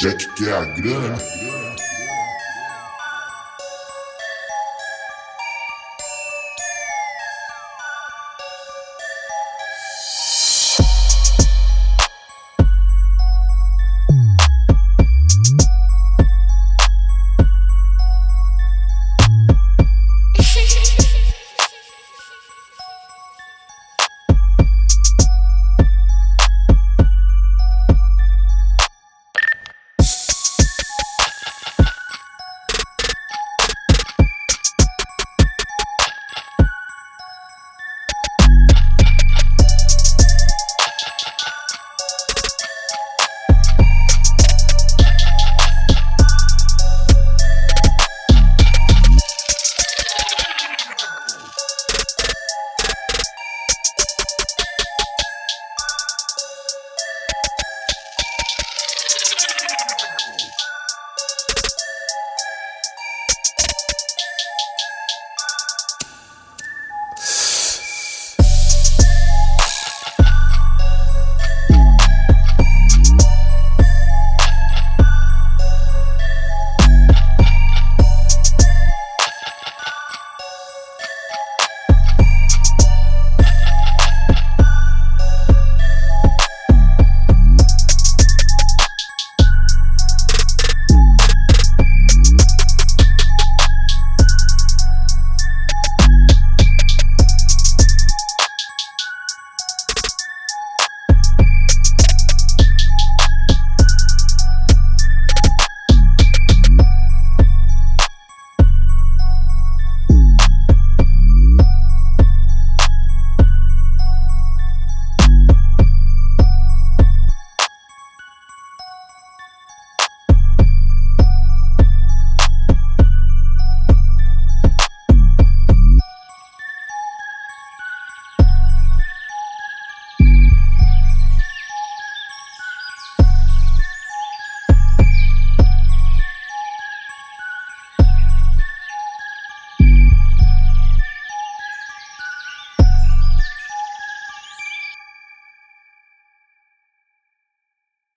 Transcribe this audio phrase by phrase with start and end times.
[0.00, 1.16] Jack quer a grana,